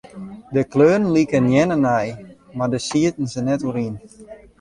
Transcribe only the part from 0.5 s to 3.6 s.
De kleuren liken nearne nei, mar dêr sieten se